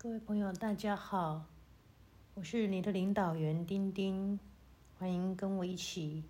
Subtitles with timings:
[0.00, 1.44] 各位朋友，大家好，
[2.34, 4.38] 我是你的领导员丁丁，
[4.96, 6.22] 欢迎跟我一起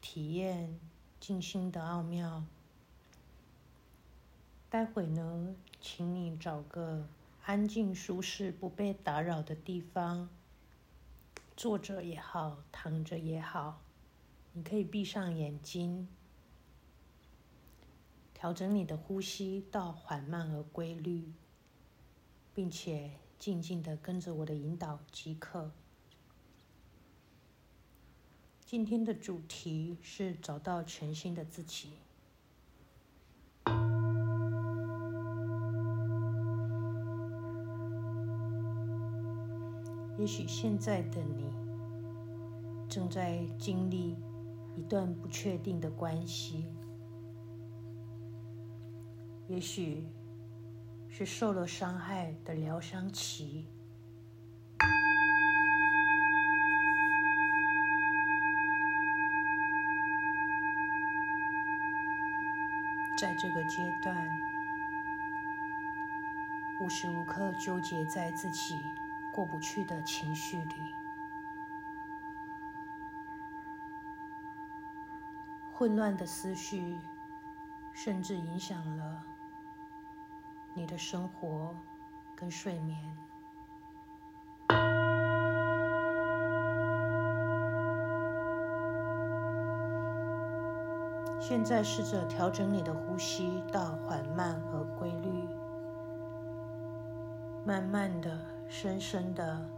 [0.00, 0.78] 体验
[1.18, 2.44] 静心的奥妙。
[4.70, 7.08] 待会呢，请你找个
[7.44, 10.28] 安静、舒适、不被打扰的地方，
[11.56, 13.80] 坐着也好，躺着也好，
[14.52, 16.06] 你可以闭上眼睛，
[18.32, 21.32] 调整你的呼吸到缓慢而规律。
[22.58, 25.70] 并且静静的跟着我的引导即可。
[28.66, 31.90] 今天的主题是找到全新的自己。
[40.18, 41.44] 也许现在的你
[42.88, 44.16] 正在经历
[44.76, 46.64] 一段不确定的关系，
[49.46, 50.02] 也许。
[51.18, 53.66] 是受了伤害的疗伤期，
[63.18, 64.30] 在这个阶段，
[66.80, 68.80] 无时无刻纠结在自己
[69.32, 70.76] 过不去的情绪里，
[75.72, 76.96] 混乱的思绪，
[77.92, 79.24] 甚至影响了。
[80.78, 81.74] 你的生活
[82.36, 82.96] 跟睡眠。
[91.40, 95.48] 现在试着调整你的呼吸到缓慢而规律，
[97.66, 99.68] 慢慢的、深深的，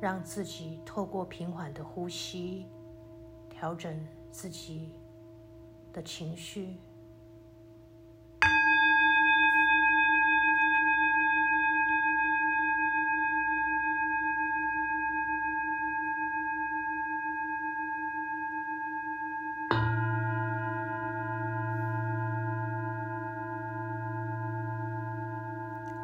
[0.00, 2.66] 让自己透过平缓的呼吸
[3.48, 3.96] 调整
[4.32, 4.92] 自己
[5.92, 6.80] 的情绪。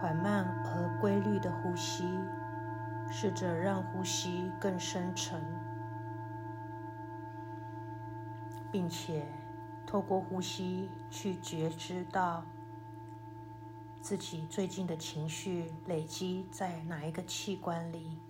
[0.01, 2.05] 缓慢而规律的呼吸，
[3.11, 5.43] 试着让呼吸更深沉，
[8.71, 9.27] 并且
[9.85, 12.45] 透过呼吸去觉知到
[14.01, 18.21] 自己最近的情绪累积在哪一个器官里，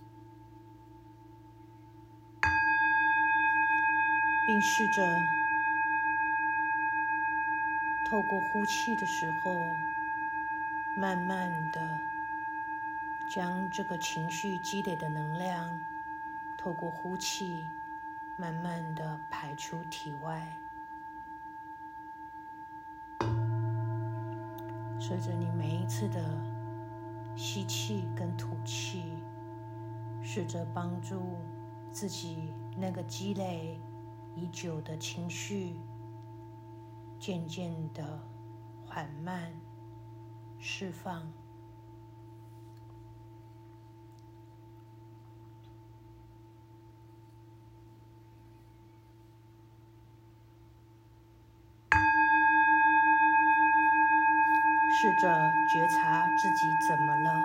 [4.46, 5.02] 并试着
[8.08, 9.97] 透过呼气的时候。
[10.98, 11.80] 慢慢的，
[13.30, 15.80] 将这个情绪积累的能量，
[16.56, 17.64] 透过呼气，
[18.36, 20.44] 慢慢的排出体外。
[24.98, 26.20] 随着你每一次的
[27.36, 29.12] 吸气跟吐气，
[30.20, 31.36] 试着帮助
[31.92, 33.78] 自己那个积累
[34.34, 35.76] 已久的情绪，
[37.20, 38.20] 渐渐的
[38.84, 39.52] 缓慢。
[40.60, 41.22] 释放，
[55.00, 57.44] 试着觉察自己怎么了？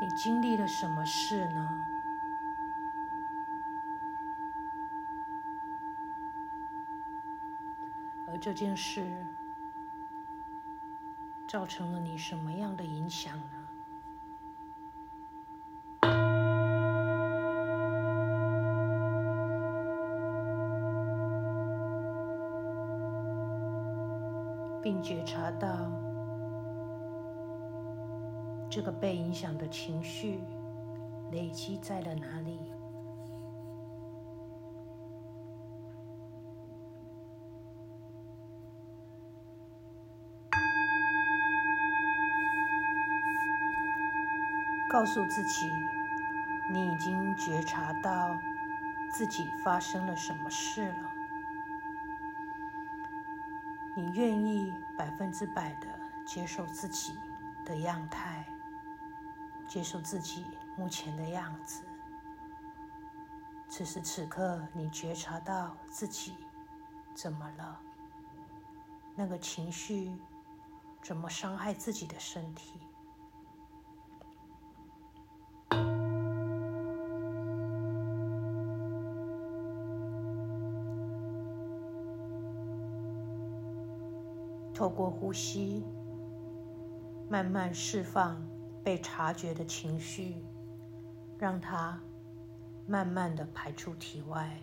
[0.00, 1.86] 你经历了什么事呢？
[8.32, 9.26] 而这件事
[11.46, 13.44] 造成了你什么样的影响呢？
[24.82, 25.92] 并觉察到
[28.70, 30.40] 这个被影响的情绪
[31.30, 32.72] 累积在了哪里？
[44.92, 45.72] 告诉自己，
[46.70, 48.38] 你已经觉察到
[49.10, 51.10] 自己发生了什么事了。
[53.96, 55.88] 你愿意百分之百的
[56.26, 57.14] 接受自己
[57.64, 58.46] 的样态，
[59.66, 60.44] 接受自己
[60.76, 61.82] 目前的样子。
[63.70, 66.34] 此时此刻，你觉察到自己
[67.14, 67.80] 怎么了？
[69.14, 70.12] 那个情绪
[71.00, 72.78] 怎么伤害自己的身体？
[84.82, 85.84] 透过呼吸，
[87.30, 88.44] 慢慢释放
[88.82, 90.44] 被察觉的情绪，
[91.38, 92.02] 让它
[92.84, 94.60] 慢慢的排出体外。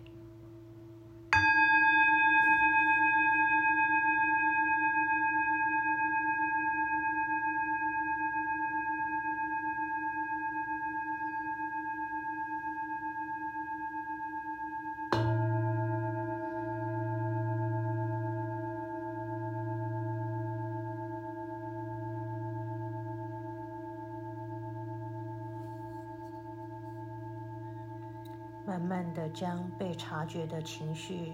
[28.69, 31.33] 慢慢的将被察觉的情绪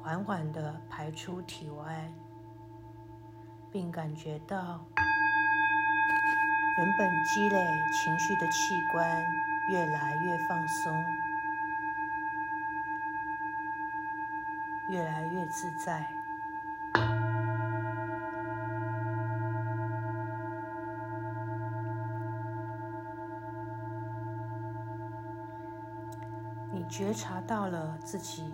[0.00, 2.08] 缓缓的排出体外，
[3.72, 4.86] 并感觉到
[6.78, 9.20] 原本积累情绪的器官
[9.68, 11.04] 越来越放松，
[14.88, 16.15] 越来越自在。
[26.96, 28.50] 觉察到了自己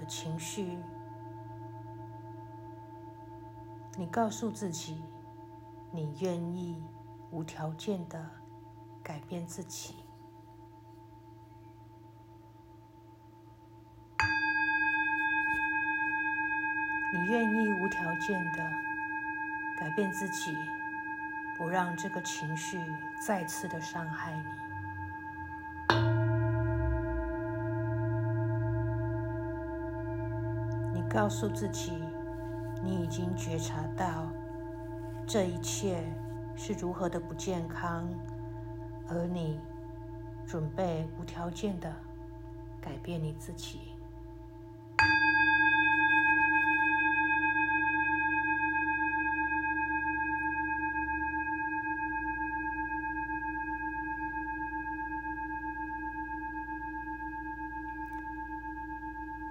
[0.00, 0.78] 的情绪，
[3.94, 5.04] 你告诉自己，
[5.90, 6.82] 你愿意
[7.30, 8.26] 无条件的
[9.02, 9.96] 改变自己，
[17.12, 18.66] 你愿意无条件的
[19.78, 20.56] 改变自己，
[21.58, 22.80] 不让这个情绪
[23.20, 24.63] 再次的伤害你。
[31.14, 31.92] 告诉自己，
[32.82, 34.26] 你已经觉察到
[35.24, 36.02] 这一切
[36.56, 38.04] 是如何的不健康，
[39.08, 39.60] 而你
[40.44, 41.94] 准备无条件的
[42.80, 43.78] 改变你自己。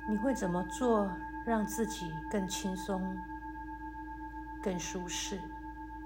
[0.05, 1.09] 你会怎么做？
[1.45, 3.17] 让自己更轻松、
[4.61, 5.37] 更舒适、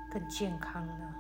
[0.10, 1.14] 更健康呢？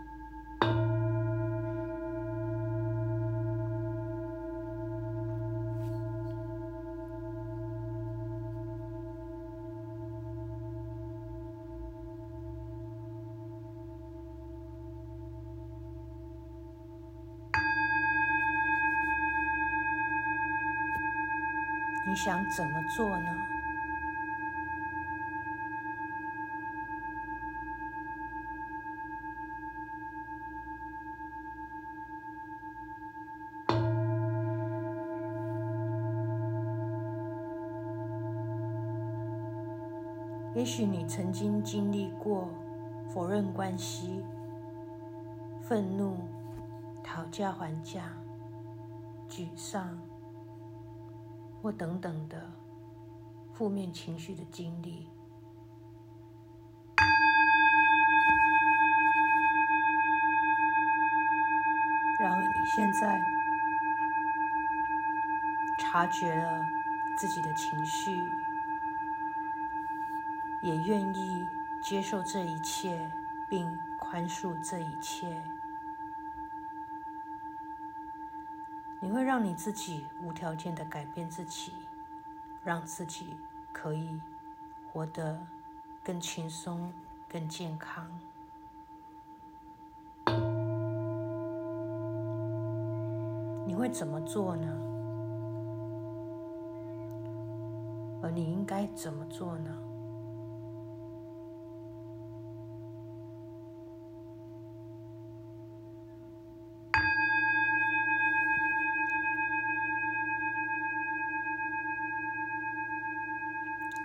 [22.05, 23.56] 你想怎么做呢？
[40.57, 42.49] 也许你曾经经历过
[43.13, 44.23] 否认关系、
[45.61, 46.17] 愤怒、
[47.03, 48.11] 讨价还价、
[49.29, 49.95] 沮丧
[51.61, 52.41] 或等等的
[53.53, 55.07] 负面情绪的经历。
[62.19, 63.21] 然而，你现在
[65.77, 66.65] 察觉了
[67.15, 68.23] 自己的情绪。
[70.61, 71.45] 也愿意
[71.83, 73.11] 接受这一切，
[73.49, 75.43] 并宽恕这一切。
[78.99, 81.73] 你会让你自己无条件的改变自己，
[82.63, 83.37] 让自己
[83.71, 84.19] 可以
[84.91, 85.39] 活得
[86.03, 86.91] 更轻松、
[87.29, 88.09] 更健康。
[93.65, 94.67] 你会怎么做呢？
[98.23, 99.69] 而你应该怎么做呢？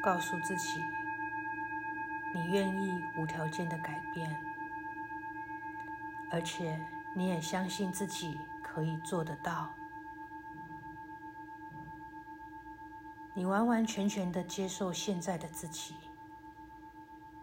[0.02, 0.82] 告诉自己，
[2.35, 4.37] 你愿意无条件的改变，
[6.32, 9.71] 而且你也相信自己可以做得到。
[13.32, 15.94] 你完完全全的接受现在的自己，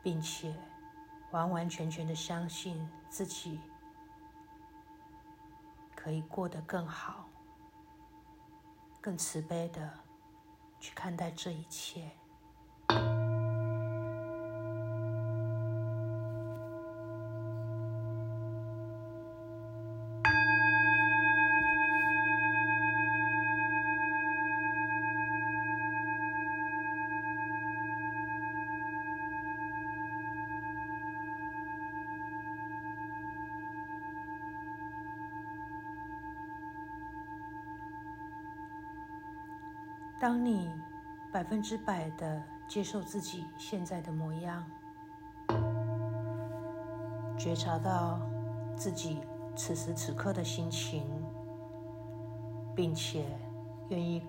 [0.04, 0.54] 并且
[1.32, 3.62] 完完全全的相信自己
[5.96, 7.28] 可以过得更好，
[9.00, 9.92] 更慈悲的
[10.80, 12.12] 去看待这一切。
[40.20, 40.70] 当你
[41.32, 44.64] 百分之百的接受自己现在的模样，
[47.38, 48.20] 觉察到
[48.76, 49.22] 自己
[49.56, 51.10] 此时此刻的心情，
[52.76, 53.26] 并且
[53.88, 54.22] 愿意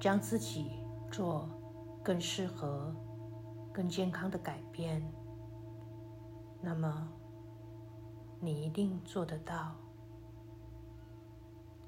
[0.00, 0.72] 将自己
[1.08, 1.48] 做
[2.02, 2.92] 更适合、
[3.72, 5.00] 更健康的改变，
[6.60, 7.08] 那么
[8.40, 9.72] 你一定做得到。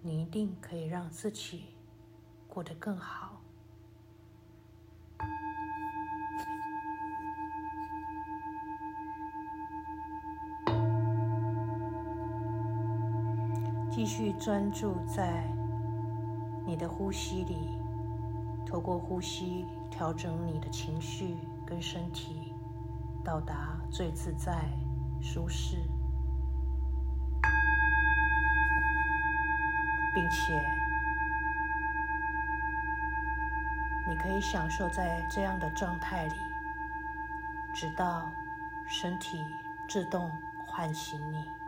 [0.02, 1.74] 你一定可以让自己
[2.48, 3.39] 过得更好。
[14.00, 15.44] 继续专注在
[16.64, 17.78] 你的呼吸里，
[18.64, 22.54] 透过呼吸调整你的情绪跟身体，
[23.22, 24.64] 到达最自在、
[25.20, 25.76] 舒适。
[30.14, 30.58] 并且，
[34.08, 36.36] 你可以享受在这样的状态里，
[37.74, 38.32] 直到
[38.88, 39.44] 身体
[39.86, 40.32] 自动
[40.66, 41.59] 唤醒你。